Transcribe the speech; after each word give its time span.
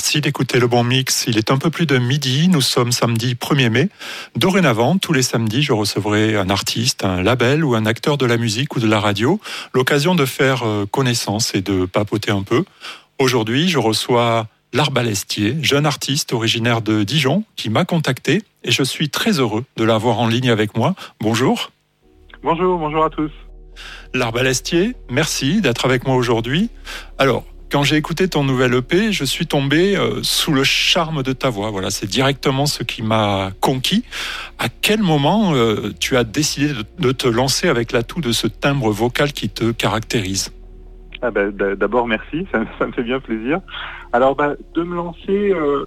Merci 0.00 0.22
d'écouter 0.22 0.58
le 0.58 0.66
bon 0.66 0.82
mix. 0.82 1.26
Il 1.26 1.36
est 1.36 1.50
un 1.50 1.58
peu 1.58 1.68
plus 1.68 1.84
de 1.84 1.98
midi. 1.98 2.48
Nous 2.48 2.62
sommes 2.62 2.90
samedi 2.90 3.34
1er 3.34 3.68
mai. 3.68 3.90
Dorénavant, 4.34 4.96
tous 4.96 5.12
les 5.12 5.20
samedis, 5.20 5.60
je 5.60 5.74
recevrai 5.74 6.36
un 6.36 6.48
artiste, 6.48 7.04
un 7.04 7.22
label 7.22 7.62
ou 7.66 7.74
un 7.74 7.84
acteur 7.84 8.16
de 8.16 8.24
la 8.24 8.38
musique 8.38 8.74
ou 8.74 8.80
de 8.80 8.86
la 8.86 8.98
radio. 8.98 9.38
L'occasion 9.74 10.14
de 10.14 10.24
faire 10.24 10.62
euh, 10.62 10.86
connaissance 10.86 11.54
et 11.54 11.60
de 11.60 11.84
papoter 11.84 12.30
un 12.30 12.42
peu. 12.42 12.64
Aujourd'hui, 13.18 13.68
je 13.68 13.76
reçois 13.76 14.46
L'Arbalestier, 14.72 15.58
jeune 15.60 15.84
artiste 15.84 16.32
originaire 16.32 16.80
de 16.80 17.02
Dijon, 17.02 17.44
qui 17.56 17.68
m'a 17.68 17.84
contacté 17.84 18.42
et 18.64 18.70
je 18.70 18.82
suis 18.82 19.10
très 19.10 19.38
heureux 19.38 19.66
de 19.76 19.84
l'avoir 19.84 20.18
en 20.18 20.28
ligne 20.28 20.48
avec 20.48 20.78
moi. 20.78 20.94
Bonjour. 21.20 21.72
Bonjour, 22.42 22.78
bonjour 22.78 23.04
à 23.04 23.10
tous. 23.10 23.32
L'Arbalestier, 24.14 24.96
merci 25.10 25.60
d'être 25.60 25.84
avec 25.84 26.06
moi 26.06 26.16
aujourd'hui. 26.16 26.70
Alors, 27.18 27.44
quand 27.70 27.84
j'ai 27.84 27.96
écouté 27.96 28.28
ton 28.28 28.42
nouvel 28.42 28.74
EP, 28.74 29.12
je 29.12 29.24
suis 29.24 29.46
tombé 29.46 29.96
euh, 29.96 30.22
sous 30.22 30.52
le 30.52 30.64
charme 30.64 31.22
de 31.22 31.32
ta 31.32 31.50
voix. 31.50 31.70
Voilà, 31.70 31.90
c'est 31.90 32.06
directement 32.06 32.66
ce 32.66 32.82
qui 32.82 33.02
m'a 33.02 33.52
conquis. 33.60 34.04
À 34.58 34.68
quel 34.68 35.00
moment 35.02 35.54
euh, 35.54 35.92
tu 36.00 36.16
as 36.16 36.24
décidé 36.24 36.72
de, 36.98 37.12
te 37.12 37.28
lancer 37.28 37.68
avec 37.68 37.92
l'atout 37.92 38.20
de 38.20 38.32
ce 38.32 38.48
timbre 38.48 38.90
vocal 38.90 39.32
qui 39.32 39.48
te 39.48 39.70
caractérise? 39.70 40.50
Ah 41.22 41.30
ben, 41.30 41.50
D'abord, 41.50 42.06
merci, 42.06 42.46
ça, 42.52 42.86
me 42.86 42.92
fait 42.92 43.02
bien 43.02 43.20
plaisir. 43.20 43.60
Alors, 44.12 44.34
bah, 44.34 44.54
de 44.74 44.82
me 44.82 44.96
lancer, 44.96 45.52
euh, 45.52 45.84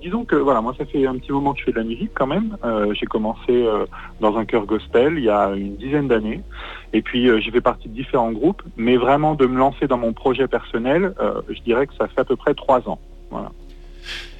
disons 0.00 0.24
que 0.24 0.36
voilà, 0.36 0.60
moi, 0.60 0.74
ça 0.78 0.84
fait 0.86 1.06
un 1.06 1.16
petit 1.16 1.32
moment 1.32 1.52
que 1.52 1.60
je 1.60 1.64
fais 1.64 1.72
de 1.72 1.78
la 1.78 1.84
musique 1.84 2.12
quand 2.14 2.26
même. 2.26 2.56
Euh, 2.64 2.94
j'ai 2.94 3.06
commencé 3.06 3.50
euh, 3.50 3.84
dans 4.20 4.36
un 4.36 4.44
chœur 4.44 4.64
gospel 4.64 5.14
il 5.18 5.24
y 5.24 5.30
a 5.30 5.50
une 5.50 5.76
dizaine 5.76 6.08
d'années, 6.08 6.40
et 6.92 7.02
puis 7.02 7.28
j'ai 7.42 7.50
fait 7.50 7.60
partie 7.60 7.88
de 7.88 7.94
différents 7.94 8.32
groupes. 8.32 8.62
Mais 8.76 8.96
vraiment, 8.96 9.34
de 9.34 9.46
me 9.46 9.58
lancer 9.58 9.86
dans 9.86 9.98
mon 9.98 10.12
projet 10.12 10.46
personnel, 10.46 11.14
je 11.48 11.60
dirais 11.62 11.86
que 11.86 11.94
ça 11.94 12.06
fait 12.08 12.20
à 12.20 12.24
peu 12.24 12.36
près 12.36 12.54
trois 12.54 12.88
ans. 12.88 12.98
Voilà. 13.30 13.50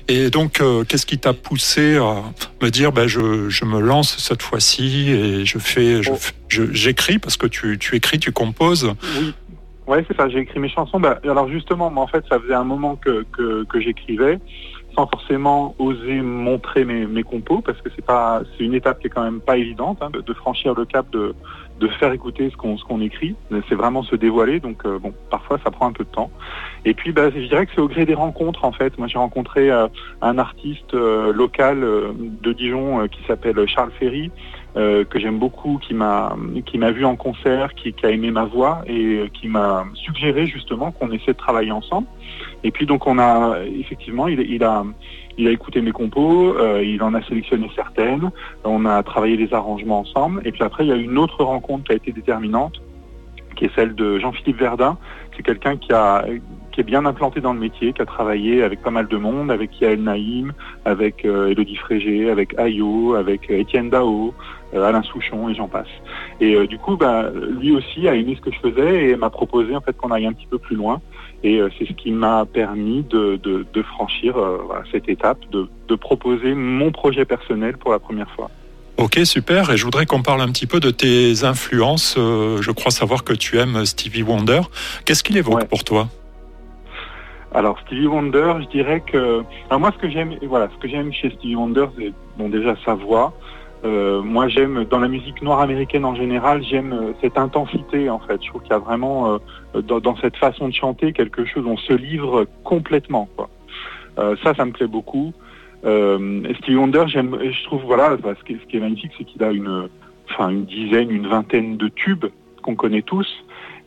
Et 0.09 0.31
donc, 0.31 0.63
qu'est-ce 0.87 1.05
qui 1.05 1.19
t'a 1.19 1.33
poussé 1.33 1.97
à 1.97 2.23
me 2.63 2.71
dire, 2.71 2.93
ben, 2.93 3.09
je, 3.09 3.49
je, 3.49 3.65
me 3.65 3.81
lance 3.81 4.17
cette 4.19 4.43
fois-ci 4.43 5.11
et 5.11 5.45
je 5.45 5.59
fais, 5.59 6.01
oh. 6.09 6.17
j'écris 6.49 7.19
parce 7.19 7.37
que 7.37 7.49
tu, 7.49 7.77
tu, 7.79 7.97
écris, 7.97 8.21
tu 8.21 8.31
composes. 8.31 8.93
Oui. 9.19 9.35
Ouais, 9.87 10.05
c'est 10.09 10.17
ça. 10.17 10.29
J'ai 10.29 10.41
écrit 10.41 10.59
mes 10.59 10.69
chansons. 10.69 10.99
Bah, 10.99 11.21
alors 11.25 11.49
justement, 11.49 11.93
en 11.95 12.07
fait, 12.07 12.25
ça 12.29 12.41
faisait 12.41 12.55
un 12.55 12.65
moment 12.65 12.97
que, 12.97 13.25
que, 13.33 13.81
j'écrivais, 13.81 14.41
sans 14.97 15.07
forcément 15.07 15.77
oser 15.79 16.21
montrer 16.23 16.85
mes, 16.85 17.07
mes 17.07 17.23
compos, 17.23 17.61
parce 17.61 17.81
que 17.81 17.91
c'est 17.95 18.05
pas, 18.05 18.43
c'est 18.57 18.65
une 18.65 18.75
étape 18.75 18.99
qui 18.99 19.07
est 19.07 19.11
quand 19.11 19.23
même 19.23 19.41
pas 19.41 19.59
évidente 19.59 19.99
hein, 20.01 20.11
de, 20.11 20.35
franchir 20.35 20.75
le 20.75 20.87
cap 20.87 21.09
de, 21.11 21.37
de 21.79 21.89
faire 21.89 22.13
écouter 22.13 22.51
ce 22.51 22.57
qu'on 22.57 22.77
ce 22.77 22.85
qu'on 22.85 23.01
écrit. 23.01 23.37
C'est 23.69 23.77
vraiment 23.77 24.03
se 24.03 24.17
dévoiler. 24.17 24.59
Donc 24.59 24.85
euh, 24.85 24.99
bon, 24.99 25.15
parfois 25.31 25.59
ça 25.63 25.71
prend 25.71 25.87
un 25.87 25.93
peu 25.93 26.05
de 26.05 26.11
temps. 26.11 26.33
Et 26.85 26.95
puis, 26.95 27.13
bah, 27.13 27.31
je 27.31 27.47
dirais 27.47 27.67
que 27.67 27.73
c'est 27.73 27.81
au 27.81 27.89
gré 27.89 28.05
des 28.07 28.15
rencontres 28.15 28.65
en 28.65 28.73
fait. 28.73 28.99
Moi, 28.99 29.07
j'ai 29.07 29.19
rencontré 29.19 29.71
euh, 29.71 29.87
un 30.21 30.39
artiste 30.39 30.95
euh, 30.95 31.33
local 31.33 31.87
de 32.43 32.53
Dijon 32.53 33.07
qui 33.07 33.23
s'appelle 33.29 33.65
Charles 33.69 33.93
Ferry. 34.01 34.33
Euh, 34.77 35.05
que 35.05 35.19
j'aime 35.19 35.39
beaucoup, 35.39 35.79
qui 35.79 35.95
m'a 35.95 36.37
qui 36.67 36.77
m'a 36.77 36.91
vu 36.91 37.07
en 37.07 37.17
concert, 37.17 37.75
qui, 37.75 37.95
a 38.03 38.11
aimé 38.11 38.31
ma 38.31 38.45
voix 38.45 38.83
et 38.87 39.21
euh, 39.21 39.29
qui 39.33 39.49
m'a 39.49 39.87
suggéré 39.95 40.47
justement 40.47 40.91
qu'on 40.91 41.11
essaie 41.13 41.33
de 41.33 41.39
travailler 41.39 41.73
ensemble. 41.73 42.07
Et 42.63 42.71
puis 42.71 42.85
donc 42.85 43.07
on 43.07 43.19
a 43.19 43.57
effectivement 43.65 44.29
il, 44.29 44.39
a 44.63 44.85
il 45.39 45.49
a 45.49 45.51
écouté 45.51 45.81
mes 45.81 45.93
compos, 45.93 46.59
euh, 46.59 46.85
il 46.85 47.03
en 47.03 47.15
a 47.15 47.23
sélectionné 47.23 47.71
certaines, 47.75 48.31
on 48.65 48.85
a 48.85 49.03
travaillé 49.03 49.39
les 49.39 49.55
arrangements 49.55 50.01
ensemble. 50.01 50.43
Et 50.45 50.53
puis 50.53 50.63
après 50.63 50.85
il 50.85 50.89
y 50.91 50.93
a 50.93 50.97
une 50.97 51.17
autre 51.17 51.43
rencontre 51.43 51.85
qui 51.85 51.93
a 51.93 51.97
été 51.97 52.13
déterminante, 52.13 52.83
qui 53.57 53.65
est 53.65 53.75
celle 53.75 53.95
de 53.95 54.19
Jean-Philippe 54.19 54.59
Verdun. 54.59 54.99
C'est 55.35 55.43
quelqu'un 55.43 55.79
qui 55.79 55.95
a 55.95 56.27
qui 56.73 56.83
est 56.83 56.85
bien 56.85 57.07
implanté 57.07 57.41
dans 57.41 57.55
le 57.55 57.61
métier, 57.61 57.95
qui 57.95 58.03
a 58.03 58.05
travaillé 58.05 58.63
avec 58.63 58.83
pas 58.83 58.91
mal 58.91 59.09
de 59.09 59.17
monde, 59.17 59.51
avec 59.51 59.81
Yael 59.81 60.03
Naïm, 60.03 60.53
avec 60.85 61.25
Elodie 61.25 61.77
Frégé, 61.77 62.29
avec 62.29 62.53
Ayo, 62.59 63.15
avec 63.15 63.49
Étienne 63.49 63.89
Dao, 63.89 64.35
Alain 64.83 65.03
Souchon 65.03 65.49
et 65.49 65.55
j'en 65.55 65.69
passe. 65.69 65.89
Et 66.41 66.67
du 66.67 66.79
coup, 66.79 66.97
bah, 66.97 67.31
lui 67.61 67.73
aussi 67.73 68.09
a 68.09 68.15
aimé 68.15 68.37
ce 68.37 68.41
que 68.41 68.55
je 68.55 68.59
faisais 68.61 69.11
et 69.11 69.17
m'a 69.17 69.31
proposé 69.31 69.75
en 69.75 69.81
fait 69.81 69.97
qu'on 69.97 70.11
aille 70.11 70.27
un 70.27 70.33
petit 70.33 70.47
peu 70.47 70.59
plus 70.59 70.77
loin. 70.77 71.01
Et 71.45 71.61
c'est 71.79 71.87
ce 71.87 71.93
qui 71.93 72.11
m'a 72.11 72.45
permis 72.47 73.05
de, 73.05 73.83
franchir 73.83 74.35
cette 74.91 75.09
étape, 75.09 75.39
de, 75.51 75.69
de 75.87 75.95
proposer 75.95 76.55
mon 76.55 76.91
projet 76.91 77.25
personnel 77.25 77.77
pour 77.77 77.93
la 77.93 77.99
première 77.99 78.31
fois. 78.31 78.51
Ok, 78.97 79.21
super. 79.25 79.71
Et 79.71 79.77
je 79.77 79.85
voudrais 79.85 80.07
qu'on 80.07 80.23
parle 80.23 80.41
un 80.41 80.49
petit 80.49 80.67
peu 80.67 80.81
de 80.81 80.91
tes 80.91 81.45
influences. 81.45 82.15
je 82.17 82.71
crois 82.71 82.91
savoir 82.91 83.25
que 83.25 83.35
tu 83.35 83.59
aimes 83.59 83.85
Stevie 83.85 84.23
Wonder. 84.23 84.63
Qu'est-ce 85.05 85.23
qu'il 85.23 85.37
évoque 85.37 85.67
pour 85.67 85.85
toi? 85.85 86.09
Alors 87.57 87.79
Stevie 87.87 88.07
Wonder, 88.07 88.55
je 88.61 88.69
dirais 88.69 89.01
que 89.01 89.43
moi 89.71 89.91
ce 89.91 89.99
que 89.99 90.11
j'aime, 90.11 90.35
voilà, 90.43 90.69
ce 90.75 90.79
que 90.79 90.89
j'aime 90.89 91.11
chez 91.11 91.31
Stevie 91.31 91.55
Wonder, 91.55 91.87
c'est 91.97 92.13
bon 92.37 92.51
déjà 92.51 92.75
sa 92.85 92.93
voix. 92.93 93.33
Euh, 93.87 94.21
moi 94.21 94.49
j'aime 94.49 94.85
dans 94.85 94.99
la 94.99 95.07
musique 95.07 95.43
noire 95.43 95.61
américaine 95.61 96.05
en 96.05 96.17
général, 96.17 96.65
j'aime 96.65 96.93
euh, 96.93 97.13
cette 97.21 97.39
intensité 97.39 98.11
en 98.11 98.19
fait. 98.19 98.43
Je 98.43 98.49
trouve 98.49 98.63
qu'il 98.63 98.73
y 98.73 98.75
a 98.75 98.81
vraiment 98.81 99.39
euh, 99.75 99.83
dans, 99.83 100.17
cette 100.17 100.37
façon 100.37 100.69
de 100.69 100.75
chanter 100.75 101.13
quelque 101.13 101.45
chose, 101.45 101.65
on 101.67 101.77
se 101.77 101.93
livre 101.93 102.47
complètement. 102.65 103.29
Ça, 104.17 104.55
ça 104.55 104.65
me 104.65 104.73
plaît 104.73 104.87
beaucoup. 104.87 105.35
Stevie 105.83 106.77
Wonder, 106.77 107.05
je 107.07 107.65
trouve 107.65 107.83
voilà, 107.83 108.17
ce 108.23 108.45
qui, 108.45 108.55
ce 108.59 108.67
qui 108.67 108.79
est 108.79 108.81
magnifique, 108.81 109.13
c'est 109.19 109.25
qu'il 109.25 109.45
a 109.45 109.53
une, 109.53 109.91
enfin 110.31 110.49
une 110.49 110.65
dizaine, 110.65 111.11
une 111.11 111.29
vingtaine 111.29 111.77
de 111.77 111.89
tubes 111.89 112.25
qu'on 112.63 112.75
connaît 112.75 113.03
tous. 113.03 113.29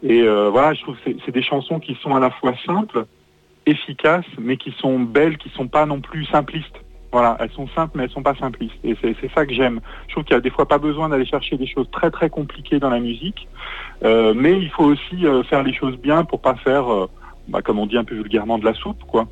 Et 0.04 0.22
voilà, 0.22 0.76
je 0.76 0.84
trouve 0.84 0.96
que 1.04 1.10
c'est 1.26 1.32
des 1.32 1.42
chansons 1.42 1.80
qui 1.80 1.98
sont 2.04 2.14
à 2.14 2.20
la 2.20 2.30
fois 2.30 2.54
simples 2.64 3.06
efficaces, 3.66 4.30
mais 4.38 4.58
qui 4.58 4.72
sont 4.78 5.00
belles, 5.00 5.40
qui 5.40 5.50
sont 5.50 5.68
pas 5.68 5.88
non 5.88 6.00
plus 6.00 6.26
simplistes. 6.26 6.80
Voilà, 7.12 7.38
elles 7.40 7.52
sont 7.52 7.68
simples, 7.70 7.94
mais 7.98 8.04
elles 8.04 8.12
sont 8.12 8.22
pas 8.22 8.36
simplistes. 8.36 8.78
Et 8.84 8.96
c'est 9.02 9.32
ça 9.34 9.46
que 9.46 9.54
j'aime. 9.54 9.80
Je 10.08 10.14
trouve 10.14 10.24
qu'il 10.26 10.36
y 10.36 10.38
a 10.38 10.42
des 10.42 10.52
fois 10.52 10.68
pas 10.68 10.78
besoin 10.78 11.10
d'aller 11.10 11.26
chercher 11.26 11.58
des 11.58 11.66
choses 11.66 11.90
très 11.92 12.12
très 12.12 12.30
compliquées 12.30 12.80
dans 12.80 12.90
la 12.90 13.00
musique, 13.00 13.48
euh, 14.04 14.34
mais 14.36 14.60
il 14.60 14.70
faut 14.70 14.84
aussi 14.84 15.26
euh, 15.26 15.44
faire 15.44 15.64
les 15.64 15.74
choses 15.74 15.98
bien 15.98 16.24
pour 16.24 16.40
pas 16.40 16.56
faire, 16.56 16.92
euh, 16.92 17.10
bah, 17.48 17.62
comme 17.64 17.80
on 17.80 17.88
dit 17.88 17.98
un 17.98 18.04
peu 18.04 18.16
vulgairement, 18.16 18.60
de 18.60 18.66
la 18.66 18.76
soupe, 18.76 19.04
quoi. 19.08 19.28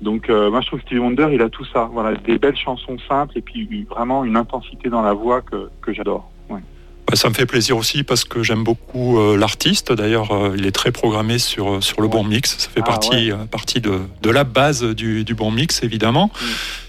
Donc 0.00 0.30
moi 0.30 0.60
je 0.60 0.66
trouve 0.66 0.80
que 0.80 0.86
Stevie 0.86 0.98
Wonder 0.98 1.28
il 1.32 1.40
a 1.42 1.48
tout 1.48 1.64
ça, 1.64 1.88
voilà, 1.92 2.16
des 2.16 2.36
belles 2.36 2.56
chansons 2.56 2.96
simples 3.08 3.38
et 3.38 3.40
puis 3.40 3.86
vraiment 3.88 4.24
une 4.24 4.36
intensité 4.36 4.88
dans 4.88 5.00
la 5.00 5.12
voix 5.12 5.42
que, 5.42 5.70
que 5.80 5.92
j'adore. 5.92 6.28
Bah, 6.48 7.14
ça 7.14 7.28
me 7.28 7.34
fait 7.34 7.46
plaisir 7.46 7.76
aussi 7.76 8.02
parce 8.02 8.24
que 8.24 8.42
j'aime 8.42 8.64
beaucoup 8.64 9.20
l'artiste. 9.36 9.92
D'ailleurs, 9.92 10.30
il 10.56 10.66
est 10.66 10.72
très 10.72 10.90
programmé 10.90 11.38
sur, 11.38 11.80
sur 11.84 12.00
le 12.00 12.08
bon 12.08 12.24
mix. 12.24 12.58
Ça 12.58 12.68
fait 12.68 12.80
ah, 12.82 12.86
partie, 12.86 13.30
partie 13.52 13.80
de, 13.80 14.00
de, 14.22 14.30
la 14.30 14.42
base 14.42 14.82
du, 14.82 15.22
du, 15.22 15.36
bon 15.36 15.52
mix, 15.52 15.84
évidemment. 15.84 16.32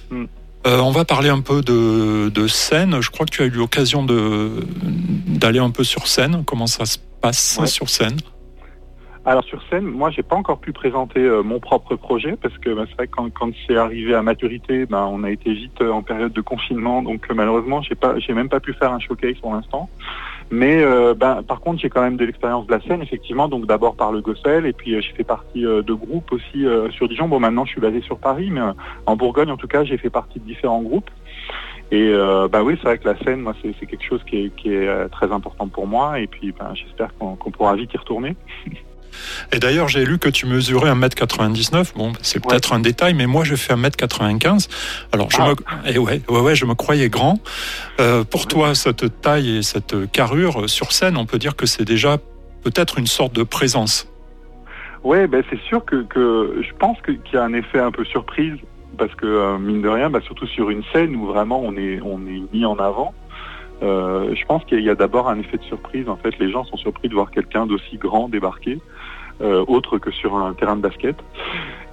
Mm. 0.09 0.21
Mm. 0.21 0.27
on 0.65 0.91
va 0.91 1.05
parler 1.05 1.29
un 1.29 1.41
peu 1.41 1.61
de, 1.61 2.29
de, 2.29 2.47
scène. 2.47 3.01
Je 3.01 3.09
crois 3.09 3.25
que 3.25 3.31
tu 3.31 3.41
as 3.41 3.45
eu 3.45 3.51
l'occasion 3.51 4.05
d'aller 4.05 5.59
un 5.59 5.71
peu 5.71 5.83
sur 5.83 6.07
scène. 6.07 6.43
Comment 6.45 6.67
ça 6.67 6.85
se 6.85 6.97
passe 7.21 7.59
sur 7.65 7.89
scène? 7.89 8.17
Alors 9.25 9.43
sur 9.45 9.63
scène, 9.69 9.85
moi 9.85 10.09
j'ai 10.09 10.21
pas 10.21 10.35
encore 10.35 10.59
pu 10.59 10.73
présenter 10.73 11.21
euh, 11.21 11.43
mon 11.43 11.61
propre 11.61 11.95
projet 11.95 12.35
parce 12.35 12.57
que 12.57 12.71
bah, 12.71 12.83
c'est 12.89 12.95
vrai 12.95 13.07
que 13.07 13.15
quand, 13.15 13.29
quand 13.29 13.51
c'est 13.65 13.77
arrivé 13.77 14.13
à 14.13 14.21
maturité, 14.21 14.85
bah, 14.85 15.07
on 15.09 15.23
a 15.23 15.31
été 15.31 15.53
vite 15.53 15.79
euh, 15.81 15.91
en 15.91 16.01
période 16.01 16.33
de 16.33 16.41
confinement, 16.41 17.01
donc 17.01 17.25
euh, 17.31 17.33
malheureusement 17.33 17.81
j'ai 17.81 17.95
pas, 17.95 18.19
j'ai 18.19 18.33
même 18.33 18.49
pas 18.49 18.59
pu 18.59 18.73
faire 18.73 18.91
un 18.91 18.99
showcase 18.99 19.37
pour 19.39 19.53
l'instant. 19.53 19.89
Mais 20.53 20.83
bah, 21.15 21.41
par 21.47 21.59
contre 21.61 21.81
j'ai 21.81 21.89
quand 21.89 22.01
même 22.01 22.15
de 22.15 22.25
l'expérience 22.25 22.67
de 22.67 22.71
la 22.71 22.81
scène 22.81 23.01
effectivement, 23.01 23.47
donc 23.47 23.65
d'abord 23.65 23.95
par 23.95 24.11
le 24.11 24.21
gospel 24.21 24.67
et 24.67 24.73
puis 24.73 25.01
j'ai 25.01 25.13
fait 25.13 25.23
partie 25.23 25.63
de 25.63 25.93
groupes 25.93 26.31
aussi 26.31 26.65
sur 26.91 27.07
Dijon. 27.07 27.27
Bon 27.27 27.39
maintenant 27.39 27.65
je 27.65 27.71
suis 27.71 27.81
basé 27.81 28.01
sur 28.01 28.19
Paris, 28.19 28.49
mais 28.51 28.61
en 29.07 29.15
Bourgogne 29.15 29.49
en 29.49 29.57
tout 29.57 29.67
cas 29.67 29.83
j'ai 29.83 29.97
fait 29.97 30.11
partie 30.11 30.39
de 30.39 30.45
différents 30.45 30.83
groupes. 30.83 31.09
Et 31.91 32.13
bah 32.51 32.63
oui, 32.63 32.75
c'est 32.77 32.87
vrai 32.87 32.97
que 32.99 33.07
la 33.07 33.17
scène, 33.19 33.41
moi, 33.41 33.53
c'est 33.61 33.85
quelque 33.85 34.05
chose 34.05 34.23
qui 34.23 34.45
est, 34.45 34.55
qui 34.55 34.73
est 34.73 35.09
très 35.09 35.31
important 35.31 35.67
pour 35.67 35.85
moi. 35.85 36.19
Et 36.19 36.27
puis, 36.27 36.51
ben, 36.51 36.73
j'espère 36.73 37.13
qu'on 37.17 37.35
pourra 37.35 37.75
vite 37.75 37.93
y 37.93 37.97
retourner. 37.97 38.35
Et 39.51 39.59
d'ailleurs, 39.59 39.87
j'ai 39.87 40.05
lu 40.05 40.17
que 40.17 40.29
tu 40.29 40.45
mesurais 40.45 40.91
1m99. 40.91 41.93
Bon, 41.95 42.13
c'est 42.21 42.43
peut-être 42.43 42.73
un 42.73 42.79
détail, 42.79 43.13
mais 43.13 43.27
moi, 43.27 43.43
je 43.43 43.55
fais 43.55 43.73
1m95. 43.73 44.69
Alors, 45.11 45.29
je, 45.31 45.37
ah. 45.39 45.49
me... 45.49 45.51
Et 45.89 45.95
eh 45.95 45.97
ouais, 45.97 46.21
ouais, 46.29 46.39
ouais, 46.39 46.55
je 46.55 46.65
me 46.65 46.75
croyais 46.75 47.09
grand. 47.09 47.39
Euh, 47.99 48.23
pour 48.23 48.47
toi, 48.47 48.75
cette 48.75 49.21
taille 49.21 49.57
et 49.57 49.63
cette 49.63 50.11
carrure 50.11 50.69
sur 50.69 50.91
scène, 50.91 51.17
on 51.17 51.25
peut 51.25 51.39
dire 51.39 51.55
que 51.55 51.65
c'est 51.65 51.85
déjà 51.85 52.17
peut-être 52.63 52.97
une 52.97 53.07
sorte 53.07 53.33
de 53.33 53.43
présence. 53.43 54.07
Oui, 55.03 55.27
ben 55.27 55.43
c'est 55.49 55.59
sûr 55.63 55.83
que, 55.83 56.03
que, 56.03 56.61
je 56.61 56.73
pense 56.79 56.97
qu'il 57.01 57.19
y 57.33 57.37
a 57.37 57.43
un 57.43 57.53
effet 57.53 57.79
un 57.79 57.91
peu 57.91 58.05
surprise 58.05 58.55
parce 58.97 59.13
que 59.15 59.25
euh, 59.25 59.57
mine 59.57 59.81
de 59.81 59.89
rien, 59.89 60.09
bah, 60.09 60.21
surtout 60.21 60.47
sur 60.47 60.69
une 60.69 60.83
scène 60.93 61.15
où 61.15 61.25
vraiment 61.25 61.59
on 61.61 61.75
est 61.75 61.99
on 62.01 62.19
est 62.25 62.41
mis 62.53 62.65
en 62.65 62.77
avant. 62.77 63.13
Euh, 63.81 64.33
je 64.33 64.45
pense 64.45 64.63
qu'il 64.63 64.79
y 64.79 64.89
a 64.89 64.95
d'abord 64.95 65.27
un 65.27 65.39
effet 65.39 65.57
de 65.57 65.63
surprise. 65.63 66.07
En 66.07 66.15
fait, 66.15 66.37
les 66.39 66.49
gens 66.49 66.63
sont 66.63 66.77
surpris 66.77 67.09
de 67.09 67.13
voir 67.13 67.31
quelqu'un 67.31 67.65
d'aussi 67.65 67.97
grand 67.97 68.29
débarquer, 68.29 68.73
euh, 68.75 68.79
autre 69.41 69.97
que 69.97 70.11
sur 70.11 70.35
un 70.35 70.53
terrain 70.53 70.75
de 70.75 70.81
basket. 70.81 71.15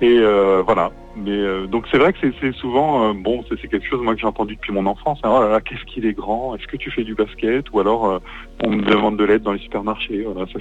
Et 0.00 0.18
euh, 0.18 0.62
voilà. 0.64 0.90
Mais 1.16 1.30
euh, 1.30 1.66
donc 1.66 1.86
c'est 1.90 1.98
vrai 1.98 2.12
que 2.12 2.18
c'est 2.40 2.54
souvent 2.54 3.12
bon, 3.14 3.44
c'est 3.48 3.68
quelque 3.68 3.86
chose 3.86 4.00
moi 4.02 4.14
que 4.14 4.20
j'ai 4.20 4.26
entendu 4.26 4.56
depuis 4.56 4.72
mon 4.72 4.86
enfance. 4.86 5.18
Hein. 5.22 5.30
oh 5.32 5.40
là 5.40 5.48
là, 5.48 5.60
qu'est-ce 5.60 5.84
qu'il 5.84 6.06
est 6.06 6.12
grand 6.12 6.54
Est-ce 6.54 6.66
que 6.66 6.76
tu 6.76 6.90
fais 6.90 7.04
du 7.04 7.14
basket? 7.14 7.66
Ou 7.72 7.80
alors 7.80 8.20
on 8.62 8.70
me 8.70 8.82
demande 8.82 9.16
de 9.16 9.24
l'aide 9.24 9.42
dans 9.42 9.52
les 9.52 9.58
supermarchés. 9.58 10.24
Voilà, 10.24 10.46
ça 10.52 10.58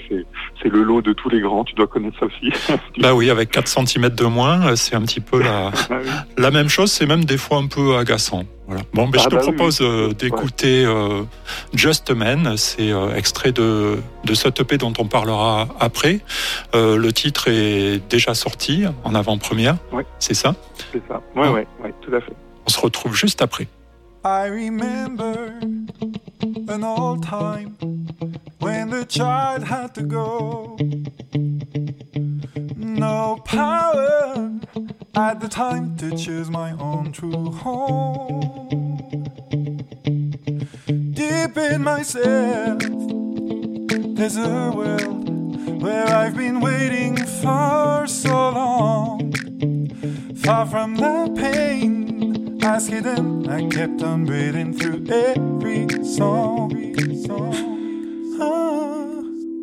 c'est 0.62 0.70
le 0.70 0.84
lot 0.84 1.02
de 1.02 1.14
tous 1.14 1.30
les 1.30 1.40
grands. 1.40 1.64
Tu 1.64 1.76
dois 1.76 1.88
connaître 1.88 2.18
ça 2.20 2.26
aussi. 2.26 2.52
bah 3.00 3.14
oui, 3.14 3.30
avec 3.30 3.52
4 3.52 3.68
cm 3.68 4.10
de 4.10 4.26
moins, 4.26 4.76
c'est 4.76 4.96
un 4.96 5.02
petit 5.02 5.22
peu 5.22 5.42
la 5.42 5.72
ah 5.90 6.00
la 6.38 6.52
même 6.52 6.70
chose. 6.70 6.92
C'est 6.92 7.06
même 7.06 7.26
des 7.26 7.38
fois 7.38 7.58
un 7.58 7.68
peu 7.68 7.98
agaçant. 7.98 8.46
Bon, 8.94 9.08
ben, 9.08 9.20
je 9.20 9.26
ah 9.26 9.30
te 9.30 9.36
bah 9.36 9.42
propose 9.42 9.80
euh, 9.82 10.14
d'écouter 10.14 10.86
euh, 10.86 11.24
Just 11.74 12.12
a 12.12 12.14
Man, 12.14 12.54
c'est 12.56 12.92
euh, 12.92 13.16
extrait 13.16 13.52
de, 13.52 13.98
de 14.26 14.34
cette 14.36 14.60
EP 14.60 14.78
dont 14.78 14.94
on 15.00 15.06
parlera 15.06 15.68
après. 15.80 16.20
le 16.74 17.10
titre 17.10 17.48
est 17.48 18.00
déjà 18.10 18.34
sorti 18.34 18.84
en 19.04 19.16
avant-première, 19.16 19.78
c'est 20.20 20.36
ça 20.40 20.56
C'est 20.92 21.06
ça, 21.08 21.22
oui, 21.36 21.48
oui, 21.48 21.62
ouais, 21.84 21.94
tout 22.02 22.16
à 22.16 22.22
fait. 22.22 22.34
On 22.66 22.70
se 22.70 22.80
retrouve 22.80 23.14
juste 23.14 23.42
après. 23.42 23.68
I 24.24 24.48
remember 24.50 25.60
an 26.68 26.84
old 26.84 27.24
time 27.24 27.76
when 28.60 28.90
the 28.90 29.06
child 29.06 29.64
had 29.64 29.94
to 29.96 30.02
go. 30.04 30.78
No 32.78 33.38
power 33.46 34.52
at 35.16 35.40
the 35.40 35.48
time 35.48 35.96
to 35.98 36.16
choose 36.18 36.50
my 36.50 36.72
own 36.80 37.12
true 37.12 37.52
home. 37.52 38.68
Deep 41.14 41.58
in 41.58 41.82
myself, 41.84 42.80
there's 44.16 44.38
a 44.38 44.72
world 44.76 45.82
where 45.82 46.08
I've 46.08 46.36
been 46.36 46.60
waiting 46.60 47.16
for 47.42 48.06
so 48.08 48.52
long. 48.52 49.09
Far 50.50 50.66
from 50.66 50.96
the 50.96 51.32
pain, 51.38 52.58
I 52.64 52.80
hidden, 52.80 53.48
I 53.48 53.70
kept 53.70 54.02
on 54.02 54.26
breathing 54.26 54.74
through 54.74 55.06
every 55.08 55.88
song. 56.04 56.74
Ah. 58.42 59.22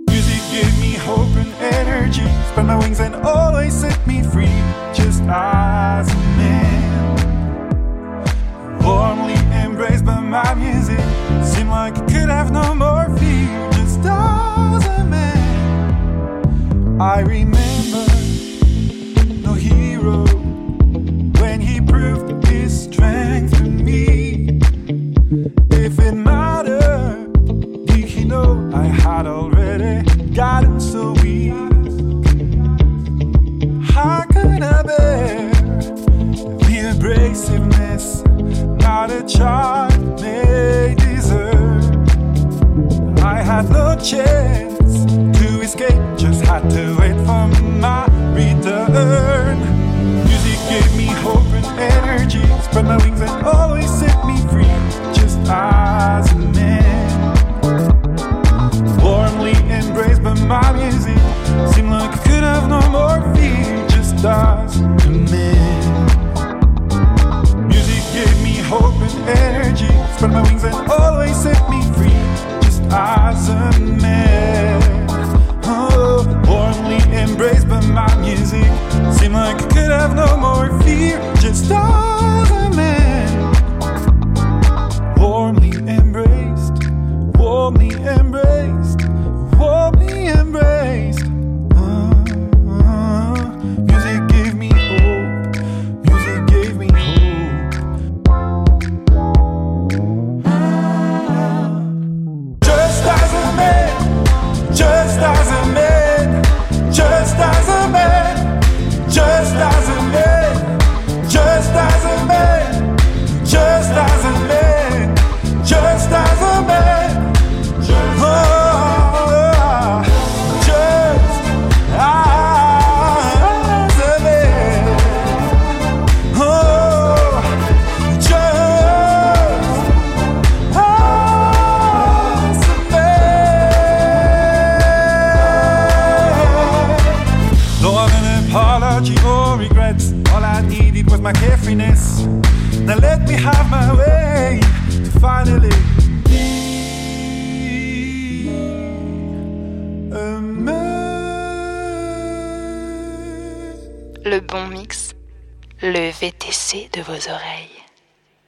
Music 0.09 0.43
gave 0.53 0.79
me 0.79 0.93
hope 0.95 1.35
and 1.43 1.53
energy, 1.75 2.29
spread 2.51 2.67
my 2.67 2.77
wings 2.79 3.01
and 3.01 3.17
always 3.17 3.75
set 3.75 4.07
me 4.07 4.23
free 4.23 4.63
just 4.95 5.23
as 5.23 6.09
a 6.09 6.17
man. 6.39 6.79
Warmly 8.81 9.35
embraced 9.61 10.05
by 10.05 10.21
my 10.21 10.55
music, 10.55 11.01
seemed 11.43 11.71
like 11.71 11.99
it 11.99 12.07
could 12.07 12.29
have 12.29 12.53
no 12.53 12.77
more 12.77 13.07
fear. 13.19 13.71
Just 13.73 13.99
as 14.05 14.87
a 14.87 15.05
man, 15.05 17.01
I 17.01 17.23
remember 17.23 18.07
no 19.43 19.53
hero 19.55 20.36
drank 22.97 23.46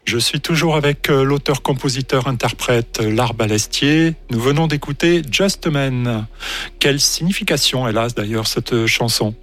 Je 0.09 0.17
suis 0.17 0.41
toujours 0.41 0.75
avec 0.75 1.11
euh, 1.11 1.23
l'auteur-compositeur-interprète 1.23 3.01
euh, 3.03 3.15
Lard 3.15 3.35
Balestier. 3.35 4.15
Nous 4.31 4.41
venons 4.41 4.67
d'écouter 4.67 5.21
Just 5.31 5.67
a 5.67 5.71
Man. 5.71 6.27
Quelle 6.81 6.99
signification, 6.99 7.87
hélas, 7.87 8.15
d'ailleurs, 8.15 8.47
cette 8.47 8.87
chanson? 8.87 9.35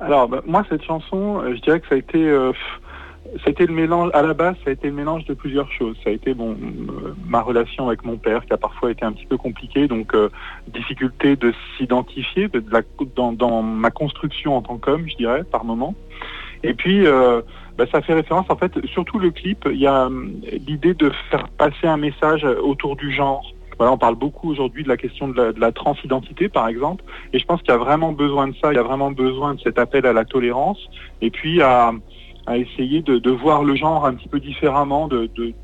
Alors, 0.00 0.26
bah, 0.26 0.42
moi, 0.44 0.64
cette 0.68 0.82
chanson, 0.82 1.40
je 1.54 1.60
dirais 1.60 1.78
que 1.78 1.86
ça 1.86 1.94
a 1.94 1.98
été 1.98 2.18
été 3.46 3.66
le 3.66 3.74
mélange, 3.74 4.10
à 4.14 4.22
la 4.22 4.34
base, 4.34 4.54
ça 4.64 4.70
a 4.70 4.72
été 4.72 4.88
le 4.88 4.94
mélange 4.94 5.24
de 5.24 5.34
plusieurs 5.34 5.70
choses. 5.72 5.96
Ça 6.04 6.10
a 6.10 6.12
été 6.12 6.32
bon, 6.32 6.52
euh, 6.52 7.14
ma 7.26 7.40
relation 7.40 7.88
avec 7.88 8.04
mon 8.04 8.16
père 8.16 8.44
qui 8.44 8.52
a 8.52 8.56
parfois 8.56 8.90
été 8.90 9.04
un 9.04 9.12
petit 9.12 9.26
peu 9.26 9.36
compliquée, 9.36 9.88
donc 9.88 10.14
euh, 10.14 10.30
difficulté 10.68 11.34
de 11.34 11.52
s'identifier 11.76 12.48
de, 12.48 12.62
dans, 13.16 13.62
ma 13.62 13.90
construction 13.90 14.56
en 14.56 14.62
tant 14.62 14.78
qu'homme, 14.78 15.08
je 15.08 15.16
dirais, 15.16 15.42
par 15.44 15.64
moment. 15.64 15.94
Et 16.62 16.74
puis, 16.74 17.06
euh, 17.06 17.42
bah, 17.78 17.86
ça 17.92 18.02
fait 18.02 18.14
référence, 18.14 18.46
en 18.48 18.56
fait, 18.56 18.72
surtout 18.86 19.20
le 19.20 19.30
clip, 19.30 19.68
il 19.70 19.78
y 19.78 19.86
a 19.86 20.10
l'idée 20.66 20.94
de 20.94 21.12
faire 21.30 21.48
passer 21.50 21.86
un 21.86 21.96
message 21.96 22.44
autour 22.44 22.96
du 22.96 23.12
genre. 23.12 23.54
Voilà, 23.78 23.92
on 23.92 23.98
parle 23.98 24.16
beaucoup 24.16 24.50
aujourd'hui 24.50 24.82
de 24.82 24.88
la 24.88 24.96
question 24.96 25.28
de 25.28 25.40
la, 25.40 25.52
de 25.52 25.60
la, 25.60 25.70
transidentité, 25.70 26.48
par 26.48 26.66
exemple, 26.66 27.04
et 27.32 27.38
je 27.38 27.44
pense 27.44 27.60
qu'il 27.62 27.70
y 27.70 27.74
a 27.74 27.78
vraiment 27.78 28.10
besoin 28.10 28.48
de 28.48 28.54
ça, 28.60 28.72
il 28.72 28.74
y 28.74 28.78
a 28.78 28.82
vraiment 28.82 29.12
besoin 29.12 29.54
de 29.54 29.60
cet 29.60 29.78
appel 29.78 30.04
à 30.06 30.12
la 30.12 30.24
tolérance, 30.24 30.88
et 31.22 31.30
puis 31.30 31.62
à 31.62 31.92
à 32.48 32.56
essayer 32.56 33.02
de, 33.02 33.30
voir 33.30 33.62
le 33.62 33.76
genre 33.76 34.06
un 34.06 34.14
petit 34.14 34.26
peu 34.26 34.40
différemment, 34.40 35.06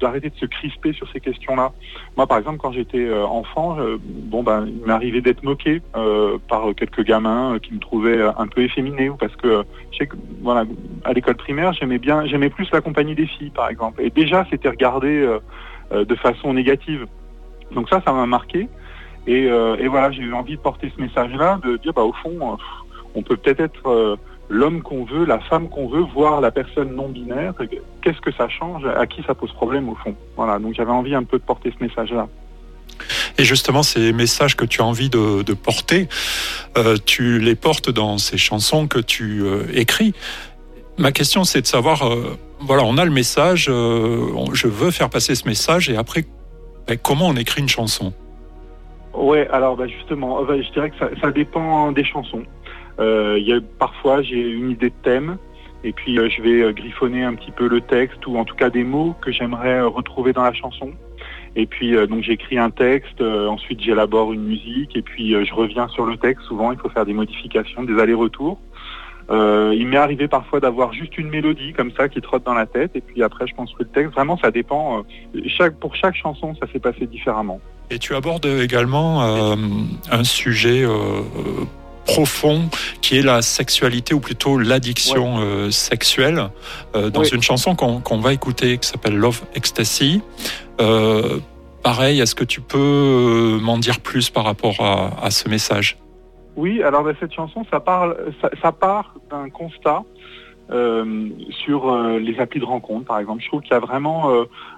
d'arrêter 0.01 0.29
de, 0.29 0.37
se 0.37 0.45
crisper 0.45 0.93
sur 0.93 1.11
ces 1.11 1.19
questions-là. 1.19 1.73
Moi, 2.19 2.27
par 2.27 2.37
exemple, 2.37 2.59
quand 2.59 2.73
j'étais 2.73 3.07
euh, 3.07 3.25
enfant, 3.25 3.79
bon 4.05 4.43
ben, 4.43 4.67
il 4.69 4.87
m'arrivait 4.87 5.23
d'être 5.23 5.43
moqué 5.43 5.81
euh, 5.97 6.37
par 6.47 6.75
quelques 6.77 7.03
gamins 7.03 7.55
euh, 7.55 7.59
qui 7.59 7.73
me 7.73 7.79
trouvaient 7.79 8.21
un 8.23 8.47
peu 8.47 8.63
efféminé 8.63 9.09
ou 9.09 9.17
parce 9.17 9.35
que 9.37 9.65
je 9.93 9.97
sais 9.97 10.09
voilà, 10.43 10.65
à 11.05 11.15
l'école 11.15 11.37
primaire, 11.37 11.73
j'aimais 11.73 11.99
bien, 11.99 12.27
j'aimais 12.27 12.51
plus 12.51 12.71
la 12.71 12.83
compagnie 12.83 13.15
des 13.15 13.27
filles, 13.27 13.51
par 13.51 13.71
exemple. 13.71 14.03
Et 14.03 14.11
déjà, 14.11 14.47
c'était 14.51 14.69
regardé 14.69 15.27
de 15.91 16.15
façon 16.17 16.53
négative. 16.53 17.07
Donc 17.75 17.89
ça, 17.89 18.03
ça 18.07 18.13
m'a 18.13 18.27
marqué. 18.27 18.69
Et, 19.27 19.45
et 19.45 19.89
voilà, 19.89 20.11
j'ai 20.11 20.23
eu 20.23 20.35
envie 20.35 20.57
de 20.57 20.61
porter 20.61 20.93
ce 20.95 21.01
message-là, 21.01 21.61
de 21.65 21.79
dire, 21.79 21.95
bah, 21.95 22.03
au 22.03 22.13
fond, 22.13 22.59
on 23.15 23.23
peut 23.23 23.39
peut-être 23.39 23.61
être 23.61 24.19
l'homme 24.49 24.83
qu'on 24.83 25.05
veut, 25.05 25.25
la 25.25 25.39
femme 25.41 25.69
qu'on 25.69 25.89
veut, 25.89 26.03
voir 26.03 26.41
la 26.41 26.51
personne 26.51 26.95
non 26.95 27.09
binaire, 27.09 27.55
qu'est-ce 28.03 28.21
que 28.21 28.33
ça 28.33 28.49
change, 28.49 28.85
à 28.87 29.07
qui 29.07 29.23
ça 29.23 29.35
pose 29.35 29.53
problème 29.53 29.89
au 29.89 29.95
fond. 29.95 30.15
Voilà, 30.37 30.59
donc 30.59 30.75
j'avais 30.75 30.93
envie 30.93 31.15
un 31.15 31.25
peu 31.25 31.39
de 31.39 31.45
porter 31.45 31.73
ce 31.77 31.83
message-là. 31.83 32.29
Et 33.39 33.45
justement, 33.45 33.83
ces 33.83 34.13
messages 34.13 34.57
que 34.57 34.65
tu 34.65 34.81
as 34.81 34.85
envie 34.85 35.11
de, 35.11 35.55
porter, 35.55 36.09
euh, 36.77 36.97
tu 37.05 37.39
les 37.39 37.55
portes 37.55 37.91
dans 37.91 38.19
ces 38.19 38.39
chansons 38.39 38.87
que 38.87 38.99
tu 38.99 39.43
euh, 39.43 39.65
écris. 39.73 40.15
Ma 40.99 41.11
question, 41.11 41.45
c'est 41.45 41.63
de 41.63 41.67
savoir, 41.67 42.07
euh, 42.07 42.39
voilà, 42.61 42.85
on 42.85 42.99
a 42.99 43.05
le 43.05 43.11
message, 43.11 43.65
je 43.65 44.69
veux 44.69 44.91
faire 44.91 45.11
passer 45.11 45.35
ce 45.35 45.49
message, 45.49 45.91
et 45.91 45.97
après, 45.97 46.25
ben, 46.87 46.97
comment 46.97 47.29
on 47.29 47.37
écrit 47.37 47.61
une 47.61 47.69
chanson? 47.69 48.13
Ouais, 49.13 49.49
alors 49.53 49.77
bah, 49.77 49.87
justement, 49.87 50.45
je 50.47 50.73
dirais 50.73 50.91
que 50.91 50.97
ça, 51.21 51.31
dépend 51.31 51.93
des 51.93 52.05
chansons. 52.05 52.43
A, 52.99 53.61
parfois, 53.79 54.23
j'ai 54.23 54.41
une 54.41 54.71
idée 54.71 54.91
de 54.91 55.03
thème, 55.03 55.37
et 55.83 55.93
puis 55.93 56.17
je 56.17 56.43
vais 56.43 56.73
griffonner 56.73 57.25
un 57.25 57.35
petit 57.35 57.51
peu 57.51 57.69
le 57.69 57.81
texte, 57.81 58.27
ou 58.27 58.37
en 58.39 58.45
tout 58.45 58.57
cas 58.57 58.71
des 58.71 58.85
mots 58.85 59.15
que 59.21 59.33
j'aimerais 59.33 59.83
retrouver 59.83 60.33
dans 60.33 60.45
la 60.45 60.53
chanson. 60.53 60.93
Et 61.57 61.67
puis 61.67 61.95
euh, 61.95 62.07
donc 62.07 62.23
j'écris 62.23 62.59
un 62.59 62.71
texte, 62.71 63.21
euh, 63.21 63.47
ensuite 63.47 63.81
j'élabore 63.81 64.33
une 64.33 64.43
musique 64.43 64.97
et 64.97 65.03
puis 65.03 65.35
euh, 65.35 65.45
je 65.45 65.55
reviens 65.55 65.89
sur 65.89 66.05
le 66.05 66.17
texte. 66.17 66.45
Souvent 66.47 66.73
il 66.73 66.79
faut 66.79 66.89
faire 66.89 67.07
des 67.07 67.13
modifications, 67.13 67.85
des 67.85 67.99
allers-retours. 68.01 68.59
il 69.31 69.87
m'est 69.87 69.97
arrivé 69.97 70.27
parfois 70.27 70.59
d'avoir 70.61 70.93
juste 70.93 71.17
une 71.17 71.29
mélodie 71.29 71.73
comme 71.73 71.93
ça 71.93 72.09
qui 72.09 72.21
trotte 72.21 72.45
dans 72.45 72.55
la 72.55 72.67
tête 72.67 72.91
et 72.95 73.01
puis 73.01 73.23
après 73.23 73.47
je 73.47 73.55
construis 73.55 73.87
le 73.87 73.91
texte. 73.91 74.15
Vraiment 74.15 74.37
ça 74.39 74.51
dépend. 74.51 75.05
pour 75.81 75.95
chaque 75.95 76.17
chanson 76.17 76.55
ça 76.61 76.67
s'est 76.73 76.81
passé 76.81 77.07
différemment. 77.07 77.61
Et 77.91 77.99
tu 77.99 78.15
abordes 78.15 78.47
également 78.47 79.23
un 80.11 80.25
sujet 80.25 80.85
profond 82.07 82.69
qui 83.01 83.19
est 83.19 83.23
la 83.23 83.43
sexualité 83.43 84.15
ou 84.15 84.21
plutôt 84.21 84.59
l'addiction 84.59 85.71
sexuelle 85.71 86.51
dans 86.95 87.25
une 87.25 87.43
chanson 87.43 87.75
qu'on 87.75 88.19
va 88.19 88.33
écouter 88.33 88.79
qui 88.79 88.89
s'appelle 88.89 89.17
Love 89.17 89.43
Ecstasy. 89.55 90.23
Euh, 90.81 91.39
pareil, 91.83 92.21
est-ce 92.21 92.35
que 92.35 92.45
tu 92.45 92.61
peux 92.61 92.79
euh, 92.79 93.61
m'en 93.61 93.79
dire 93.79 94.01
plus 94.01 94.31
par 94.31 94.45
rapport 94.45 94.81
à, 94.81 95.31
ce 95.31 95.49
message? 95.49 95.99
Oui, 96.57 96.83
alors 96.83 97.07
cette 97.21 97.33
chanson, 97.33 97.65
ça, 97.71 97.81
parle, 97.81 98.17
ça, 98.63 98.73
part 98.73 99.15
d'un 99.31 99.51
constat 99.51 100.03
euh, 100.71 101.29
sur 101.51 101.95
les 102.19 102.39
applis 102.39 102.61
de 102.61 102.65
rencontre, 102.65 103.07
par 103.07 103.19
exemple. 103.19 103.43
Je 103.43 103.49
trouve 103.49 103.61
qu'il 103.61 103.73
y 103.73 103.77
a 103.77 103.81
vraiment 103.81 104.31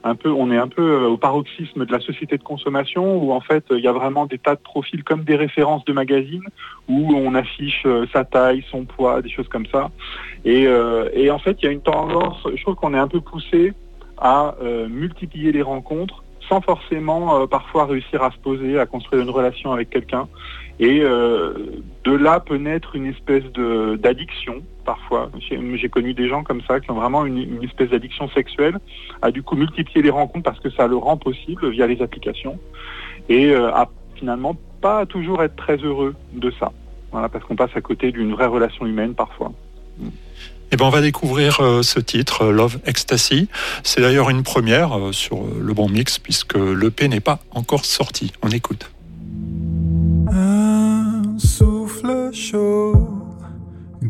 un 0.05 0.15
peu, 0.15 0.31
on 0.31 0.51
est 0.51 0.57
un 0.57 0.69
peu 0.69 1.05
au 1.05 1.17
paroxysme 1.17 1.85
de 1.85 1.93
la 1.93 2.01
société 2.01 2.37
de 2.37 2.43
consommation 2.43 3.23
où 3.23 3.33
en 3.33 3.41
fait 3.41 3.65
il 3.71 3.81
y 3.81 3.89
a 3.89 3.93
vraiment 3.93 4.27
des 4.27 4.39
tas 4.39 4.55
de 4.55 4.61
profils 4.61 5.05
comme 5.05 5.25
des 5.25 5.37
références 5.37 5.85
de 5.85 5.93
magazines 5.93 6.45
où 6.89 7.15
on 7.15 7.35
affiche 7.35 7.87
sa 8.13 8.25
taille, 8.25 8.65
son 8.71 8.85
poids, 8.85 9.23
des 9.23 9.31
choses 9.31 9.49
comme 9.49 9.67
ça. 9.67 9.91
Et, 10.45 10.67
et 11.15 11.31
en 11.31 11.39
fait 11.39 11.57
il 11.63 11.67
y 11.67 11.69
a 11.69 11.73
une 11.73 11.83
tendance, 11.83 12.47
je 12.55 12.63
trouve 12.63 12.75
qu'on 12.75 12.95
est 12.95 12.99
un 12.99 13.09
peu 13.09 13.21
poussé 13.21 13.73
à 14.19 14.55
euh, 14.63 14.89
multiplier 14.89 15.53
les 15.53 15.63
rencontres 15.63 16.23
sans 16.49 16.61
forcément 16.61 17.41
euh, 17.41 17.47
parfois 17.47 17.87
réussir 17.87 18.23
à 18.23 18.31
se 18.31 18.39
poser, 18.39 18.79
à 18.79 18.87
construire 18.87 19.23
une 19.23 19.31
relation 19.31 19.73
avec 19.73 19.91
quelqu'un. 19.91 20.29
Et 20.79 21.01
euh, 21.01 21.55
de 22.05 22.13
là 22.13 22.41
peut 22.41 22.57
naître 22.57 22.97
une 22.97 23.07
espèce 23.07 23.45
d'addiction 23.99 24.63
parfois. 24.85 25.31
J'ai 25.49 25.89
connu 25.89 26.15
des 26.15 26.29
gens 26.29 26.43
comme 26.43 26.61
ça 26.63 26.81
qui 26.81 26.91
ont 26.91 26.95
vraiment 26.95 27.25
une, 27.25 27.63
espèce 27.65 27.91
d'addiction 27.91 28.29
sexuelle, 28.31 28.79
à 29.23 29.31
du 29.31 29.43
coup 29.43 29.57
multiplier 29.57 30.03
les 30.03 30.11
rencontres 30.11 30.45
parce 30.45 30.61
que 30.61 30.71
ça 30.71 30.87
le 30.87 30.97
rend 30.97 31.17
possible 31.17 31.71
via 31.71 31.87
les 31.87 32.01
applications, 32.03 32.59
et 33.29 33.53
à 33.55 33.89
finalement 34.15 34.57
pas 34.81 35.07
toujours 35.07 35.43
être 35.43 35.57
très 35.57 35.77
heureux 35.79 36.15
de 36.35 36.53
ça. 36.61 36.73
Voilà, 37.11 37.29
parce 37.29 37.45
qu'on 37.45 37.57
passe 37.57 37.75
à 37.75 37.81
côté 37.81 38.13
d'une 38.13 38.33
vraie 38.33 38.47
relation 38.47 38.87
humaine 38.87 39.15
parfois. 39.15 39.53
Eh 40.73 40.77
ben, 40.77 40.85
on 40.85 40.91
va 40.91 41.01
découvrir 41.01 41.61
euh, 41.61 41.83
ce 41.83 42.01
titre, 42.01 42.43
euh, 42.43 42.53
Love 42.53 42.79
Ecstasy. 42.87 43.49
C'est 43.85 44.01
d'ailleurs 44.01 44.31
une 44.31 44.43
première 44.43 44.99
euh, 44.99 45.13
sur 45.13 45.45
le 45.45 45.73
bon 45.75 45.89
mix 45.89 46.19
puisque 46.19 46.57
l'EP 46.57 47.09
n'est 47.09 47.21
pas 47.21 47.39
encore 47.53 47.85
sorti. 47.85 48.33
On 48.43 48.51
écoute. 48.51 48.91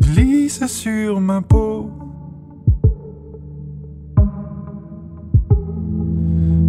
Glisse 0.07 0.67
sur 0.67 1.21
ma 1.21 1.43
peau. 1.43 1.91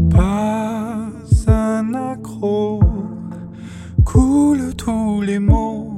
Pas 0.10 1.10
un 1.48 1.94
accro 1.94 2.82
coule 4.06 4.74
tous 4.76 5.22
les 5.22 5.40
mots. 5.40 5.98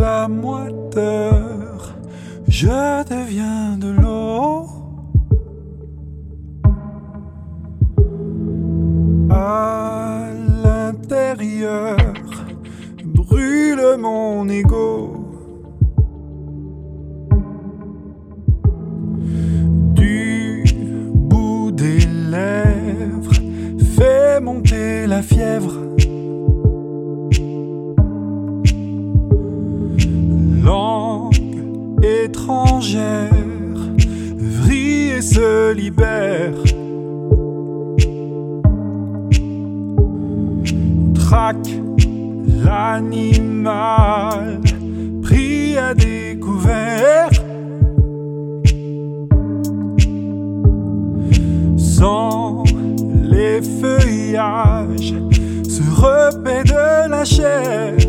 la 0.00 0.28
moiteur, 0.28 1.94
je 2.48 3.04
deviens 3.08 3.76
de 3.78 3.89
mon 14.10 14.48
ego. 14.48 14.88
Du 19.94 20.64
bout 21.30 21.70
des 21.72 22.06
lèvres, 22.34 23.38
fais 23.96 24.40
monter 24.40 25.06
la 25.06 25.22
fièvre. 25.22 25.80
étrangère 32.02 33.30
vrille 34.36 35.12
et 35.18 35.22
se 35.22 35.72
libère. 35.72 36.54
Traque 41.14 41.74
pris 45.22 45.76
à 45.76 45.94
découvert. 45.94 47.30
Sans 51.76 52.64
les 53.22 53.60
feuillages 53.62 55.14
se 55.68 55.82
repaît 56.00 56.64
de 56.64 57.10
la 57.10 57.24
chair. 57.24 57.99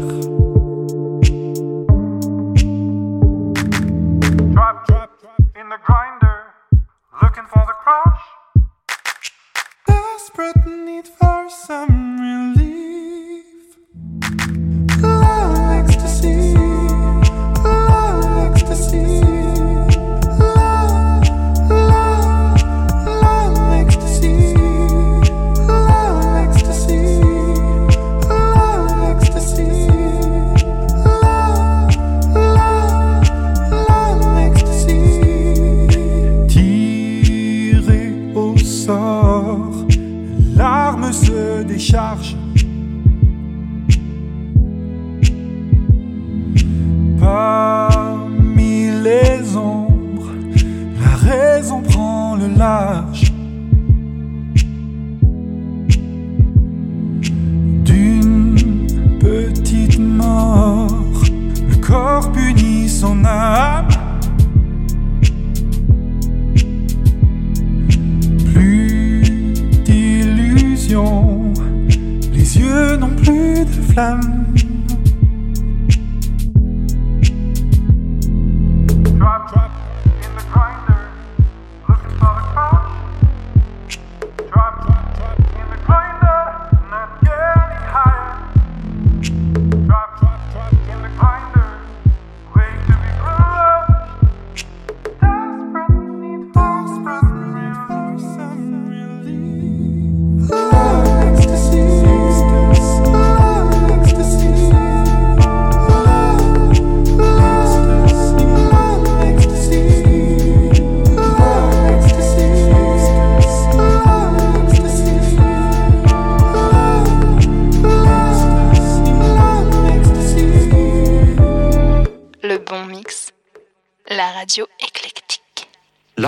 Flamme. 73.93 74.40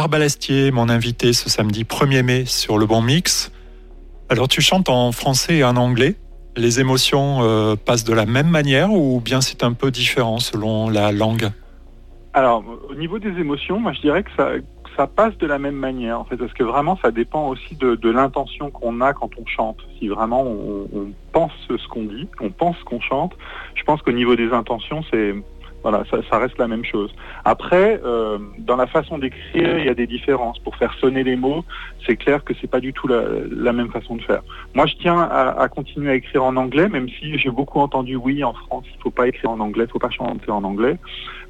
L'Arbalestier, 0.03 0.71
mon 0.71 0.89
invité 0.89 1.31
ce 1.31 1.49
samedi 1.49 1.85
1er 1.85 2.23
mai 2.23 2.43
sur 2.43 2.77
le 2.77 2.85
Bon 2.85 3.01
Mix. 3.01 3.53
Alors 4.27 4.49
tu 4.49 4.59
chantes 4.59 4.89
en 4.89 5.13
français 5.13 5.59
et 5.59 5.63
en 5.63 5.77
anglais. 5.77 6.15
Les 6.57 6.81
émotions 6.81 7.37
euh, 7.41 7.77
passent 7.77 8.03
de 8.03 8.13
la 8.13 8.25
même 8.25 8.49
manière 8.49 8.91
ou 8.91 9.21
bien 9.21 9.39
c'est 9.39 9.63
un 9.63 9.71
peu 9.71 9.91
différent 9.91 10.39
selon 10.39 10.89
la 10.89 11.13
langue? 11.13 11.51
Alors, 12.33 12.65
au 12.89 12.95
niveau 12.95 13.17
des 13.17 13.29
émotions, 13.39 13.79
moi 13.79 13.93
je 13.93 14.01
dirais 14.01 14.23
que 14.23 14.31
ça, 14.97 15.07
passe 15.07 15.37
de 15.37 15.47
la 15.47 15.57
même 15.57 15.77
manière, 15.77 16.19
en 16.19 16.25
fait, 16.25 16.35
parce 16.35 16.51
que 16.51 16.63
vraiment 16.63 16.99
ça 17.01 17.11
dépend 17.11 17.47
aussi 17.47 17.75
de, 17.75 17.95
de 17.95 18.09
l'intention 18.09 18.71
qu'on 18.71 18.99
a 18.99 19.13
quand 19.13 19.29
on 19.39 19.45
chante. 19.45 19.77
Si 19.99 20.09
vraiment 20.09 20.43
on, 20.43 20.85
on 20.93 21.07
pense 21.31 21.53
ce 21.69 21.87
qu'on 21.87 22.03
dit, 22.03 22.27
on 22.41 22.49
pense 22.49 22.75
ce 22.75 22.83
qu'on 22.83 22.99
chante, 22.99 23.37
je 23.75 23.83
pense 23.83 24.01
qu'au 24.01 24.11
niveau 24.11 24.35
des 24.35 24.51
intentions, 24.51 25.01
c'est 25.09 25.33
voilà, 25.83 26.03
ça, 26.09 26.17
ça, 26.29 26.39
reste 26.39 26.57
la 26.57 26.67
même 26.67 26.85
chose. 26.85 27.13
Après, 27.45 27.99
euh, 28.03 28.37
dans 28.57 28.77
la 28.77 28.87
façon 28.87 29.17
d'écrire, 29.17 29.77
il 29.77 29.85
y 29.85 29.89
a 29.89 29.93
des 29.93 30.07
différences. 30.07 30.57
Pour 30.59 30.75
faire 30.77 30.93
sonner 30.95 31.23
les 31.23 31.35
mots, 31.35 31.63
c'est 32.05 32.15
clair 32.15 32.43
que 32.43 32.53
c'est 32.59 32.69
pas 32.69 32.79
du 32.79 32.93
tout 32.93 33.07
la, 33.07 33.23
la, 33.51 33.73
même 33.73 33.89
façon 33.89 34.15
de 34.15 34.21
faire. 34.21 34.41
Moi, 34.73 34.85
je 34.85 34.95
tiens 34.95 35.19
à, 35.19 35.59
à, 35.59 35.67
continuer 35.67 36.11
à 36.11 36.15
écrire 36.15 36.43
en 36.43 36.55
anglais, 36.55 36.87
même 36.89 37.09
si 37.09 37.37
j'ai 37.37 37.49
beaucoup 37.49 37.79
entendu 37.79 38.15
oui 38.15 38.43
en 38.43 38.53
France, 38.53 38.85
il 38.95 39.01
faut 39.01 39.11
pas 39.11 39.27
écrire 39.27 39.51
en 39.51 39.59
anglais, 39.59 39.85
il 39.87 39.91
faut 39.91 39.99
pas 39.99 40.09
chanter 40.09 40.51
en 40.51 40.63
anglais. 40.63 40.97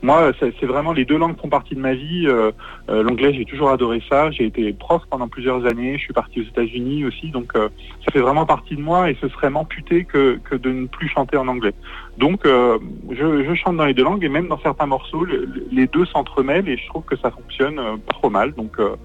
Moi, 0.03 0.33
c'est 0.37 0.65
vraiment 0.65 0.91
les 0.91 1.05
deux 1.05 1.17
langues 1.17 1.39
font 1.39 1.47
partie 1.47 1.75
de 1.75 1.79
ma 1.79 1.93
vie. 1.93 2.27
Euh, 2.27 2.51
euh, 2.89 3.03
L'anglais, 3.03 3.33
j'ai 3.33 3.45
toujours 3.45 3.69
adoré 3.69 4.03
ça. 4.09 4.31
J'ai 4.31 4.43
été 4.43 4.73
prof 4.73 5.01
pendant 5.09 5.29
plusieurs 5.29 5.65
années. 5.65 5.97
Je 5.97 6.03
suis 6.03 6.13
parti 6.13 6.41
aux 6.41 6.43
États-Unis 6.43 7.05
aussi, 7.05 7.29
donc 7.29 7.55
euh, 7.55 7.69
ça 8.05 8.11
fait 8.11 8.19
vraiment 8.19 8.45
partie 8.45 8.75
de 8.75 8.81
moi 8.81 9.09
et 9.09 9.17
ce 9.21 9.29
serait 9.29 9.49
m'amputer 9.49 10.03
que, 10.03 10.41
que 10.43 10.55
de 10.55 10.71
ne 10.71 10.87
plus 10.87 11.07
chanter 11.07 11.37
en 11.37 11.47
anglais. 11.47 11.73
Donc, 12.17 12.45
euh, 12.45 12.77
je, 13.09 13.43
je, 13.43 13.55
chante 13.55 13.77
dans 13.77 13.85
les 13.85 13.93
deux 13.93 14.03
langues 14.03 14.23
et 14.23 14.29
même 14.29 14.47
dans 14.47 14.59
certains 14.59 14.85
morceaux, 14.85 15.23
le, 15.23 15.49
les 15.71 15.87
deux 15.87 16.05
s'entremêlent 16.05 16.69
et 16.69 16.77
je 16.77 16.87
trouve 16.87 17.03
que 17.03 17.15
ça 17.17 17.31
fonctionne 17.31 17.79
euh, 17.79 17.97
pas 17.97 18.13
trop 18.13 18.29
mal. 18.29 18.53
Donc, 18.53 18.79
euh, 18.79 18.95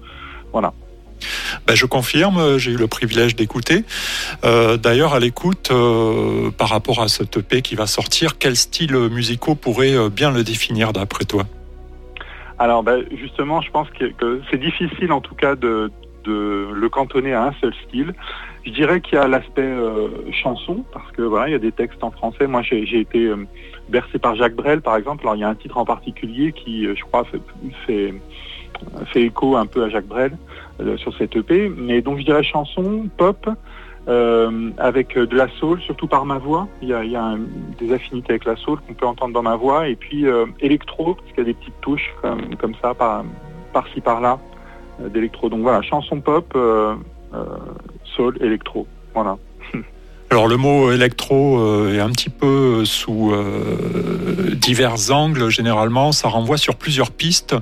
voilà. 0.51 0.73
Ben, 1.67 1.75
je 1.75 1.85
confirme, 1.85 2.57
j'ai 2.57 2.71
eu 2.71 2.77
le 2.77 2.87
privilège 2.87 3.35
d'écouter. 3.35 3.83
Euh, 4.45 4.77
D'ailleurs, 4.77 5.13
à 5.13 5.19
l'écoute, 5.19 5.71
par 6.57 6.69
rapport 6.69 7.01
à 7.01 7.07
cette 7.07 7.35
EP 7.35 7.61
qui 7.61 7.75
va 7.75 7.87
sortir, 7.87 8.37
quels 8.37 8.55
styles 8.55 8.95
musicaux 8.95 9.55
pourraient 9.55 10.09
bien 10.09 10.31
le 10.31 10.43
définir 10.43 10.93
d'après 10.93 11.25
toi? 11.25 11.43
Alors, 12.57 12.83
ben, 12.83 13.03
justement, 13.19 13.61
je 13.61 13.71
pense 13.71 13.89
que, 13.89 14.05
que 14.05 14.41
c'est 14.49 14.59
difficile 14.59 15.11
en 15.11 15.19
tout 15.19 15.35
cas 15.35 15.55
de, 15.55 15.91
de 16.23 16.69
le 16.73 16.89
cantonner 16.89 17.33
à 17.33 17.45
un 17.47 17.53
seul 17.59 17.73
style. 17.87 18.13
Je 18.65 18.71
dirais 18.71 18.99
qu'il 19.01 19.15
y 19.15 19.17
a 19.17 19.27
l'aspect 19.27 19.61
euh, 19.61 20.09
chanson, 20.31 20.83
parce 20.91 21.09
que 21.11 21.21
voilà, 21.21 21.47
il 21.47 21.51
y 21.53 21.55
a 21.55 21.59
des 21.59 21.71
textes 21.71 22.03
en 22.03 22.11
français. 22.11 22.45
Moi, 22.45 22.61
j'ai 22.61 22.99
été 22.99 23.25
euh, 23.25 23.47
bercé 23.87 24.19
par 24.19 24.35
Jacques 24.35 24.55
Brel, 24.55 24.81
par 24.81 24.97
exemple. 24.97 25.23
Alors, 25.23 25.35
il 25.35 25.39
y 25.39 25.43
a 25.43 25.49
un 25.49 25.55
titre 25.55 25.77
en 25.77 25.85
particulier 25.85 26.51
qui, 26.51 26.85
euh, 26.85 26.93
je 26.95 27.03
crois, 27.03 27.25
fait, 27.87 28.13
écho 29.15 29.55
un 29.55 29.65
peu 29.65 29.83
à 29.83 29.89
Jacques 29.89 30.07
Brel 30.07 30.37
sur 30.97 31.13
cette 31.17 31.35
EP. 31.35 31.69
Mais 31.69 32.01
donc, 32.01 32.19
je 32.19 32.23
dirais 32.23 32.43
chanson, 32.43 33.09
pop, 33.17 33.49
avec 34.07 35.17
de 35.17 35.35
la 35.35 35.47
soul, 35.59 35.81
surtout 35.81 36.07
par 36.07 36.25
ma 36.25 36.37
voix. 36.37 36.67
Il 36.81 36.89
y 36.89 36.93
a, 36.93 37.35
des 37.77 37.93
affinités 37.93 38.31
avec 38.31 38.45
la 38.45 38.55
soul 38.55 38.79
qu'on 38.87 38.93
peut 38.93 39.05
entendre 39.05 39.33
dans 39.33 39.43
ma 39.43 39.55
voix. 39.55 39.87
Et 39.89 39.95
puis, 39.95 40.25
électro, 40.61 41.15
parce 41.15 41.27
qu'il 41.29 41.39
y 41.39 41.41
a 41.41 41.45
des 41.45 41.53
petites 41.53 41.81
touches 41.81 42.13
comme, 42.21 42.75
ça, 42.81 42.93
par, 42.93 43.23
par-ci, 43.73 43.99
par-là 43.99 44.39
d'électro. 44.99 45.49
Donc 45.49 45.61
voilà, 45.61 45.81
chanson 45.81 46.21
pop, 46.21 46.57
soul, 48.19 48.37
électro. 48.41 48.85
Voilà. 49.13 49.37
Alors 50.29 50.47
le 50.47 50.57
mot 50.57 50.91
électro 50.91 51.59
euh, 51.59 51.95
est 51.95 51.99
un 51.99 52.09
petit 52.09 52.29
peu 52.29 52.85
sous 52.85 53.31
euh, 53.31 54.55
divers 54.55 55.11
angles 55.11 55.49
généralement, 55.49 56.11
ça 56.11 56.27
renvoie 56.27 56.57
sur 56.57 56.75
plusieurs 56.75 57.11
pistes. 57.11 57.55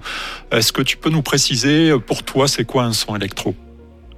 Est-ce 0.52 0.74
que 0.74 0.82
tu 0.82 0.98
peux 0.98 1.10
nous 1.10 1.22
préciser 1.22 1.98
pour 2.00 2.24
toi 2.24 2.48
c'est 2.48 2.66
quoi 2.66 2.84
un 2.84 2.94
son 2.94 3.16
électro? 3.16 3.56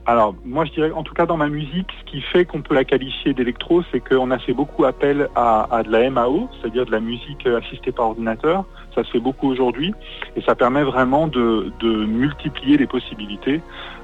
Alors, 0.05 0.33
moi, 0.43 0.65
je 0.65 0.71
dirais, 0.71 0.89
en 0.89 1.03
tout 1.03 1.13
cas, 1.13 1.27
dans 1.27 1.37
ma 1.37 1.49
musique, 1.49 1.85
ce 1.99 2.11
qui 2.11 2.21
fait 2.21 2.43
qu'on 2.43 2.63
peut 2.63 2.73
la 2.73 2.83
qualifier 2.83 3.35
d'électro, 3.35 3.83
c'est 3.91 3.99
qu'on 3.99 4.31
a 4.31 4.39
fait 4.39 4.53
beaucoup 4.53 4.85
appel 4.85 5.29
à, 5.35 5.67
à 5.71 5.83
de 5.83 5.91
la 5.91 6.09
MAO, 6.09 6.49
c'est-à-dire 6.59 6.87
de 6.87 6.91
la 6.91 6.99
musique 6.99 7.45
assistée 7.45 7.91
par 7.91 8.07
ordinateur. 8.07 8.65
Ça 8.95 9.03
se 9.03 9.11
fait 9.11 9.19
beaucoup 9.19 9.47
aujourd'hui, 9.47 9.93
et 10.35 10.41
ça 10.41 10.55
permet 10.55 10.81
vraiment 10.81 11.27
de, 11.27 11.71
de 11.79 12.05
multiplier 12.05 12.77
les 12.77 12.87
possibilités 12.87 13.61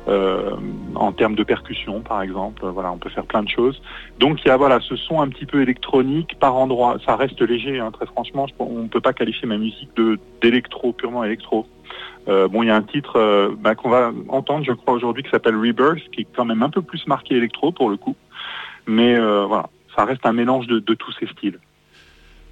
en 0.08 1.12
termes 1.12 1.36
de 1.36 1.44
percussion, 1.44 2.02
par 2.02 2.22
exemple. 2.22 2.66
Voilà, 2.66 2.92
on 2.92 2.98
peut 2.98 3.10
faire 3.10 3.26
plein 3.26 3.44
de 3.44 3.50
choses. 3.50 3.82
Donc, 4.20 4.40
il 4.44 4.48
y 4.48 4.52
a 4.52 4.58
voilà, 4.58 4.80
ce 4.82 4.96
son 4.96 5.22
un 5.22 5.30
petit 5.30 5.46
peu 5.46 5.62
électronique 5.62 6.38
par 6.40 6.56
endroit. 6.56 6.98
Ça 7.06 7.16
reste 7.16 7.42
léger, 7.42 7.80
hein, 7.80 7.92
très 7.92 8.06
franchement. 8.06 8.46
On 8.60 8.84
ne 8.84 8.88
peut 8.88 9.02
pas 9.02 9.14
qualifier 9.14 9.48
ma 9.48 9.58
musique 9.58 9.90
de 9.96 10.20
d'électro, 10.42 10.94
purement 10.94 11.24
électro. 11.24 11.66
Euh, 12.28 12.48
bon, 12.48 12.64
il 12.64 12.68
y 12.68 12.72
a 12.72 12.76
un 12.76 12.82
titre 12.82 13.18
euh, 13.18 13.56
bah, 13.58 13.76
qu'on 13.76 13.90
va 13.90 14.12
entendre, 14.30 14.66
je 14.66 14.72
crois, 14.72 14.94
aujourd'hui, 14.94 15.24
qui 15.24 15.30
s'appelle 15.30 15.56
Rebirth, 15.56 16.10
qui 16.12 16.22
est 16.22 16.28
quand 16.36 16.46
même 16.46 16.64
un 16.64 16.70
peu 16.70 16.82
plus 16.82 17.06
marqué 17.08 17.36
électro 17.36 17.72
pour 17.72 17.90
le 17.90 17.98
coup. 17.98 18.16
Mais 18.88 19.16
euh, 19.16 19.46
voilà, 19.46 19.70
ça 19.96 20.06
reste 20.06 20.26
un 20.26 20.34
mélange 20.34 20.68
de 20.68 20.94
tous 20.94 21.12
ces 21.20 21.28
styles. 21.28 21.60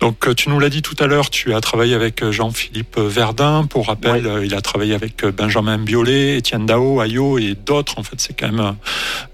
Donc, 0.04 0.36
tu 0.36 0.50
nous 0.50 0.60
l'as 0.60 0.68
dit 0.68 0.82
tout 0.82 0.98
à 1.00 1.08
l'heure, 1.08 1.30
tu 1.30 1.54
as 1.54 1.62
travaillé 1.62 1.96
avec 1.96 2.30
Jean-Philippe 2.30 3.00
Verdun. 3.00 3.66
Pour 3.66 3.88
rappel, 3.88 4.28
ouais. 4.28 4.46
il 4.46 4.54
a 4.54 4.60
travaillé 4.60 4.94
avec 4.94 5.26
Benjamin 5.26 5.78
Biolay, 5.78 6.36
Étienne 6.36 6.66
Dao, 6.66 7.00
Ayo 7.00 7.38
et 7.38 7.56
d'autres. 7.56 8.00
En 8.00 8.04
fait, 8.04 8.20
c'est 8.20 8.34
quand 8.38 8.52
même 8.52 8.76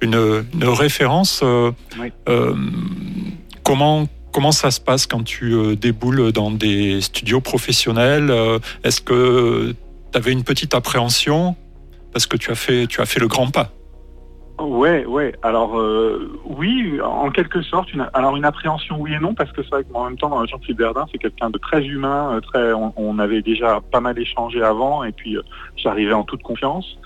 une, 0.02 0.46
une 0.54 0.66
référence. 0.66 1.42
Euh, 1.44 1.72
comment 3.64 4.08
Comment 4.32 4.52
ça 4.52 4.70
se 4.70 4.80
passe 4.80 5.08
quand 5.08 5.24
tu 5.24 5.76
déboules 5.76 6.32
dans 6.32 6.52
des 6.52 7.02
studios 7.02 7.42
professionnels 7.42 8.32
Est-ce 8.84 9.02
que 9.02 9.74
tu 10.12 10.18
avais 10.20 10.32
une 10.32 10.44
petite 10.44 10.76
appréhension 10.76 11.56
parce 12.14 12.28
que 12.28 12.38
tu 12.38 12.52
as 12.52 12.56
fait, 12.56 12.86
tu 12.86 13.02
as 13.02 13.08
fait 13.08 13.20
le 13.20 13.28
grand 13.28 13.50
pas? 13.50 13.72
Ouais, 14.60 15.06
ouais. 15.06 15.34
Alors 15.42 15.80
euh, 15.80 16.30
oui, 16.44 17.00
en 17.02 17.30
quelque 17.32 17.62
sorte. 17.62 17.94
Une, 17.94 18.10
alors 18.14 18.36
une 18.36 18.44
appréhension, 18.44 18.98
oui 19.00 19.14
et 19.14 19.20
non, 19.20 19.34
parce 19.34 19.52
que 19.54 19.64
c'est 19.64 19.70
vrai 19.70 19.84
qu'en 19.86 20.06
même 20.06 20.18
temps, 20.18 20.46
Jean-Philippe 20.46 20.80
Verdun, 20.80 21.06
c'est 21.12 21.18
quelqu'un 21.18 21.50
de 21.50 21.58
très 21.58 21.86
humain. 21.86 22.40
Très, 22.44 22.74
on, 22.74 23.20
avait 23.20 23.42
déjà 23.42 23.80
pas 23.92 24.02
mal 24.02 24.20
échangé 24.20 24.62
avant, 24.62 25.04
et 25.04 25.14
puis 25.14 25.38
euh, 25.38 25.42
j'arrivais 25.78 26.14
en 26.14 26.24
toute 26.24 26.44
confiance. 26.44 26.98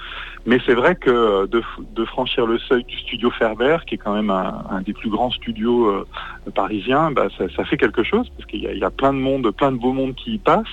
Mais 0.45 0.59
c'est 0.65 0.73
vrai 0.73 0.95
que 0.95 1.47
de, 1.47 2.05
franchir 2.05 2.45
le 2.45 2.57
seuil 2.57 2.83
du 2.83 2.97
studio 2.97 3.29
Ferber, 3.31 3.77
qui 3.87 3.95
est 3.95 3.97
quand 3.97 4.13
même 4.13 4.29
un, 4.29 4.81
des 4.81 4.93
plus 4.93 5.09
grands 5.09 5.31
studios 5.31 5.87
euh, 5.87 6.05
parisiens, 6.53 7.11
bah, 7.11 7.27
ça, 7.37 7.65
fait 7.65 7.77
quelque 7.77 8.03
chose, 8.03 8.29
parce 8.35 8.49
qu'il 8.49 8.61
y, 8.61 8.83
a 8.83 8.91
plein 8.91 9.13
de 9.13 9.19
monde, 9.19 9.49
plein 9.51 9.71
de 9.71 9.77
beaux 9.77 9.93
mondes 9.93 10.15
qui 10.15 10.33
y 10.33 10.37
passent. 10.39 10.65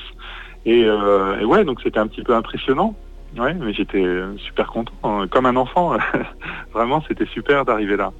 Et, 0.65 0.85
euh, 0.85 1.39
et 1.41 1.45
ouais, 1.45 1.65
donc 1.65 1.81
c'était 1.83 1.99
un 1.99 2.07
petit 2.07 2.23
peu 2.23 2.35
impressionnant. 2.35 2.95
Ouais, 3.39 3.55
mais 3.55 3.73
j'étais 3.73 4.05
super 4.39 4.67
content, 4.69 5.27
comme 5.31 5.47
un 5.47 5.57
enfant. 5.57 5.97
Vraiment, 6.73 7.03
c'était 7.07 7.27
super 7.27 7.65
d'arriver 7.65 7.97
là. 7.97 8.13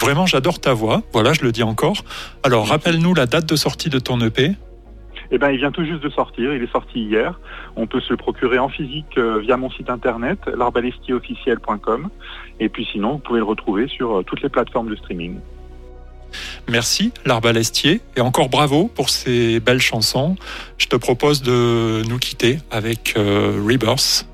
Vraiment, 0.00 0.26
j'adore 0.26 0.60
ta 0.60 0.74
voix. 0.74 1.02
Voilà, 1.12 1.32
je 1.32 1.42
le 1.42 1.52
dis 1.52 1.62
encore. 1.62 2.04
Alors, 2.42 2.68
rappelle-nous 2.68 3.14
la 3.14 3.26
date 3.26 3.46
de 3.46 3.56
sortie 3.56 3.88
de 3.88 3.98
ton 3.98 4.20
EP. 4.20 4.52
Eh 5.30 5.38
ben, 5.38 5.50
il 5.50 5.58
vient 5.58 5.72
tout 5.72 5.84
juste 5.84 6.02
de 6.02 6.10
sortir. 6.10 6.54
Il 6.54 6.62
est 6.62 6.70
sorti 6.70 7.00
hier. 7.00 7.40
On 7.76 7.86
peut 7.86 8.00
se 8.00 8.10
le 8.10 8.16
procurer 8.16 8.58
en 8.58 8.68
physique 8.68 9.18
euh, 9.18 9.38
via 9.38 9.56
mon 9.56 9.70
site 9.70 9.90
internet, 9.90 10.38
l'arbalestierofficiel.com. 10.54 12.10
Et 12.60 12.68
puis 12.68 12.86
sinon, 12.92 13.12
vous 13.12 13.18
pouvez 13.18 13.38
le 13.38 13.44
retrouver 13.44 13.88
sur 13.88 14.18
euh, 14.18 14.22
toutes 14.22 14.42
les 14.42 14.48
plateformes 14.48 14.88
de 14.88 14.96
streaming. 14.96 15.38
Merci 16.68 17.12
l'Arbalestier 17.24 18.00
et 18.16 18.20
encore 18.20 18.48
bravo 18.48 18.90
pour 18.92 19.10
ces 19.10 19.60
belles 19.60 19.80
chansons. 19.80 20.36
Je 20.78 20.86
te 20.86 20.96
propose 20.96 21.42
de 21.42 22.02
nous 22.08 22.18
quitter 22.18 22.58
avec 22.70 23.14
euh, 23.16 23.62
Rebirth, 23.66 24.26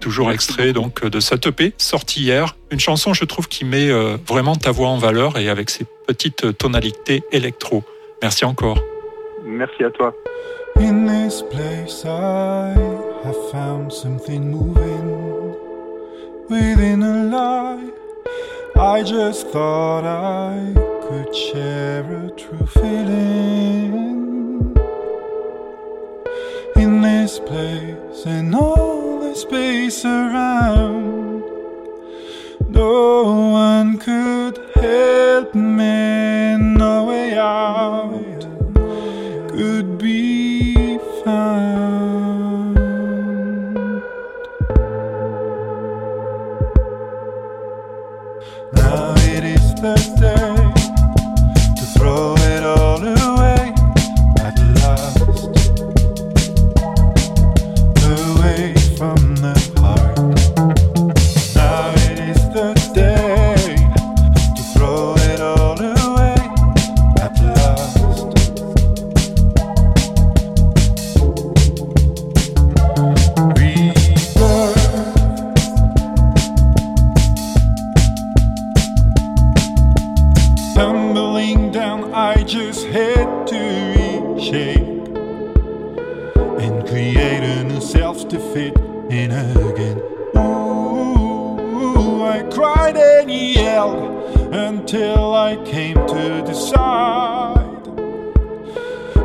toujours 0.00 0.28
Merci 0.28 0.48
extrait 0.48 0.72
donc 0.72 1.04
de 1.04 1.20
cette 1.20 1.46
EP 1.46 1.74
sortie 1.78 2.22
hier. 2.22 2.56
Une 2.70 2.80
chanson, 2.80 3.14
je 3.14 3.24
trouve, 3.24 3.48
qui 3.48 3.64
met 3.64 3.90
euh, 3.90 4.16
vraiment 4.26 4.56
ta 4.56 4.70
voix 4.70 4.88
en 4.88 4.98
valeur 4.98 5.38
et 5.38 5.48
avec 5.48 5.70
ses 5.70 5.86
petites 6.06 6.56
tonalités 6.56 7.22
électro. 7.32 7.84
Merci 8.22 8.44
encore. 8.44 8.78
Merci 9.44 9.84
à 9.84 9.90
toi. 9.90 10.14
In 10.76 11.06
this 11.06 11.42
place 11.50 12.04
I 12.04 12.74
have 13.24 13.50
found 13.50 13.92
something 13.92 14.50
moving 14.50 15.54
within 16.48 17.02
a 17.02 17.24
lie. 17.24 17.90
I 18.76 19.02
just 19.02 19.48
thought 19.48 20.04
I 20.04 20.89
could 21.10 21.34
share 21.34 22.04
a 22.24 22.30
true 22.36 22.66
feeling 22.66 23.90
in 26.76 27.02
this 27.02 27.40
place 27.40 28.26
and 28.26 28.54
all 28.54 29.18
the 29.18 29.34
space 29.34 30.04
around. 30.04 31.42
No 32.68 33.50
one 33.50 33.98
could 33.98 34.56
help 34.76 35.52
me, 35.52 36.56
no 36.56 37.06
way 37.06 37.36
out 37.36 38.19
and 86.60 86.86
creating 86.86 87.70
herself 87.70 88.28
to 88.28 88.38
fit 88.52 88.76
in 89.10 89.30
again. 89.30 89.98
Ooh, 90.36 92.22
I 92.22 92.42
cried 92.52 92.96
and 92.98 93.30
yelled 93.30 94.54
until 94.54 95.34
I 95.34 95.56
came 95.64 95.94
to 95.94 96.42
decide 96.42 97.84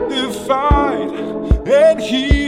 the 0.10 0.32
and 1.68 2.00
heal. 2.00 2.45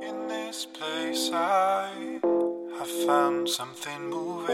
In 0.00 0.28
this 0.28 0.64
place 0.66 1.30
I, 1.32 2.20
I 2.80 3.04
found 3.04 3.48
something 3.48 4.10
moving. 4.10 4.45